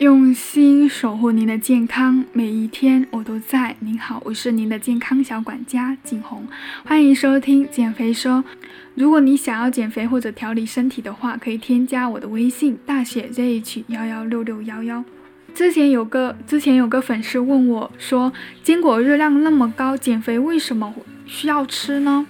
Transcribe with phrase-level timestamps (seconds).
[0.00, 3.76] 用心守护您的健康，每一天我都在。
[3.80, 6.48] 您好，我是您的健康小管家景红，
[6.86, 8.42] 欢迎收听减肥说。
[8.94, 15.04] 如果你想要减肥或者调理身体的话，可以添加我的微信大写 ZH 幺幺六六幺幺。
[15.54, 18.32] 之前有个之前有个粉丝问我说，
[18.62, 20.94] 坚果热量那么高，减肥为什么
[21.26, 22.26] 需要吃呢？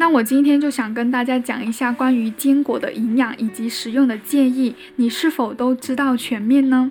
[0.00, 6.90] 那我今天就想跟大家讲一下关于坚果的营养以及食用的建议，你是否都知道全面呢？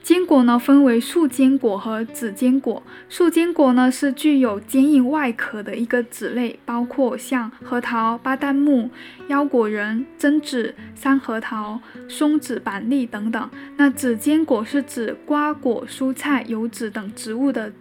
[0.00, 2.84] 坚果呢分为树坚果和籽坚果。
[3.08, 8.90] 树坚果呢是具有坚硬外壳的一个籽类，包括像核桃、巴旦木、
[9.26, 13.50] 腰果仁、榛子、山核桃、松子、板栗等等。
[13.76, 17.72] 那籽坚果是指瓜果、蔬菜、油脂等植物的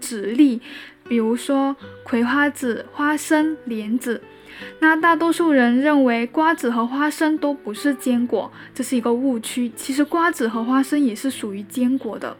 [0.00, 0.60] 籽粒。
[1.08, 4.22] 比如说葵花籽、花生、莲子，
[4.78, 9.72] 那大多数人认为瓜子和花生都不是坚果，这是一个误区。
[9.74, 12.36] 其实瓜子和花生也是属于坚果的。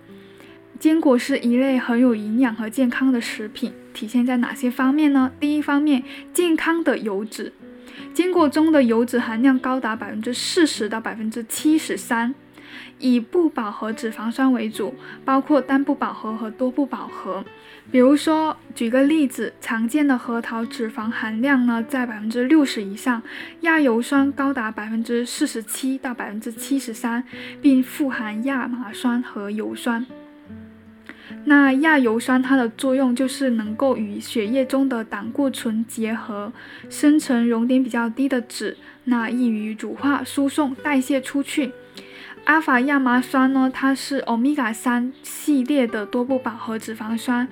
[0.78, 5.32] 坚果是一类很有营养和健康的食品，体现在哪些方面呢？
[5.40, 7.52] 第一方面，健康的油脂，
[8.14, 12.32] 坚果中的油脂含量高达百分之四十到百分之七十三。
[12.98, 17.44] 以不饱和脂肪酸为主，包括单不饱和和多不饱和。
[17.90, 23.20] 比如说，举个例子，常见的核桃脂肪含量呢在百分之六十以上，
[23.62, 27.24] 亚油酸高达百分之四十七到百分之七十三，
[27.60, 30.06] 并富含亚麻酸和油酸。
[31.46, 36.52] 那亚油酸它的作用就是能够与血液中的胆固醇结合，
[36.88, 41.72] 生成熔点比较低的脂，那易于乳化、输送、代谢出去。
[42.50, 47.46] 阿法亚麻酸呢，它是欧米伽三系列的多不饱和脂肪酸，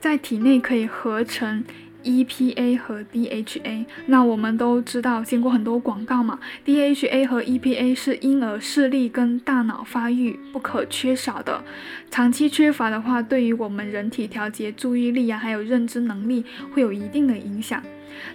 [0.00, 1.64] 在体内可以合成
[2.06, 3.84] EPA 和 DHA。
[4.06, 11.64] 那我们都知道，经过很多广告嘛，DHA 和 EPA 是婴儿视力跟大脑发育不可缺少的，
[12.10, 17.82] 长期缺乏的话，对于我们人体调节注意力啊，还有认知能力会有一定的影响。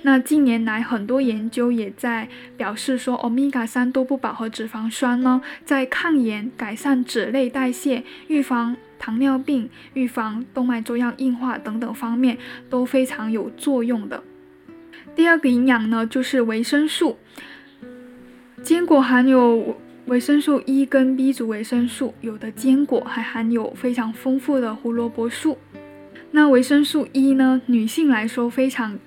[0.03, 12.37] 那近年来，很多研究也在表示说，欧米伽三多不饱和脂肪酸呢，在抗炎、改善脂类代谢、预防糖尿病、预防动脉粥样硬化等等方面
[12.69, 14.21] 都非常有作用的。
[15.15, 17.17] 第二个营养呢，就是维生素。
[18.61, 19.75] 坚果含有
[20.05, 25.57] 维生素 E 跟 B 族维生素，有的坚果还含有非常丰富的胡萝卜素。
[26.29, 28.99] 那维生素 E 呢，女性来说非常。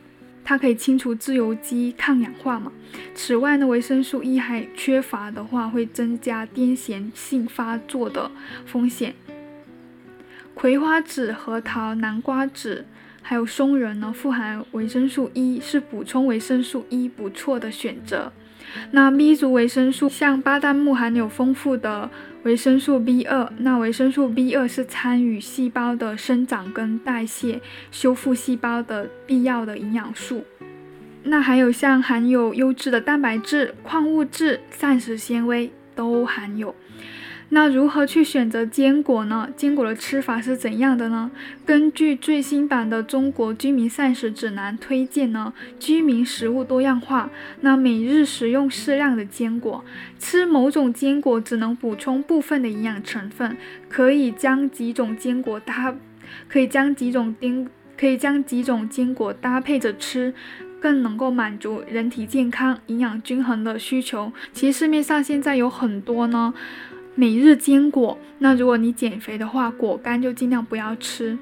[0.47, 2.71] 它可以清除自由基、抗氧化嘛。
[3.15, 8.31] 此外呢，维生素 E 还缺乏的话，会增加癫痫性发作的
[8.66, 9.15] 风险。
[10.54, 12.87] 葵花籽、核桃、南瓜籽
[13.20, 18.32] 还有松仁呢，富含维生素 E，是补充维生素 E 不错的选择。
[18.92, 22.10] 那 B 族维生素，像巴旦木含有丰富的
[22.44, 27.60] 维生素 B 二，那维生素 B 二是参与细胞的生长跟代谢、
[27.91, 30.44] 修复细胞的必要的营养素。
[31.25, 36.75] 那还有像含有优质的蛋白质、矿物质、膳食纤维都含有。
[37.50, 39.49] 那如何去选择坚果呢？
[39.56, 41.31] 坚果的吃法是怎样的呢？
[41.65, 49.84] 根据最新版的《中国居民膳食指南》推荐呢，居民食物多样化，那每日食用适量的坚果，
[50.19, 53.56] 吃某种坚果只能补充部分的营养成分，
[53.88, 55.94] 可以将几种坚果搭，
[56.49, 60.34] 可以将几种丁，可以将几种坚果搭配着吃，
[60.81, 64.33] 更能够满足人体健康、营养均衡的需求。
[64.53, 66.53] 其实市面上现在有很多呢。
[67.17, 71.39] 每日坚果，那如果你减肥的话，果干就尽量不要吃。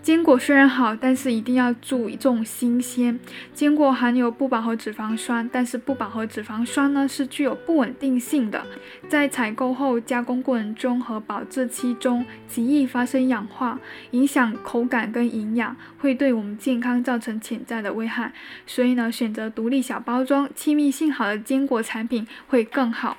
[0.00, 3.18] 坚果虽然好，但是一定要注意重新鲜。
[3.54, 8.66] 坚果含有不饱和脂肪酸，但是不饱和脂肪酸呢是具有不稳定性的，
[9.08, 18.32] 在采购后加工过程中和保质期中极易发生氧化，影响口感跟营养，会对我们健康造成潜在的危害。
[18.66, 23.16] 所以呢，选择独立小包装、气密性好的坚果产品会更好。